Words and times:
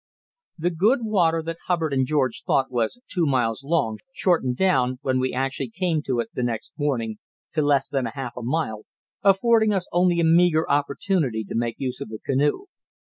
The 0.57 0.71
good 0.71 1.01
water 1.03 1.43
that 1.43 1.59
Hubbard 1.67 1.93
and 1.93 2.07
George 2.07 2.41
thought 2.43 2.71
was 2.71 2.99
two 3.07 3.27
miles 3.27 3.63
long 3.63 3.99
shortened 4.15 4.57
down, 4.57 4.97
when 5.03 5.19
we 5.19 5.31
actually 5.31 5.69
came 5.69 6.01
to 6.07 6.19
it 6.21 6.29
the 6.33 6.41
next 6.41 6.73
morning, 6.75 7.19
to 7.51 7.61
less 7.61 7.87
than 7.87 8.07
half 8.07 8.33
a 8.35 8.41
mile, 8.41 8.85
affording 9.21 9.71
us 9.71 9.87
only 9.91 10.19
a 10.19 10.23
meagre 10.23 10.67
opportunity 10.67 11.43
to 11.43 11.53
make 11.53 11.75
use 11.77 12.01
of 12.01 12.09
the 12.09 12.17
canoe. 12.17 12.65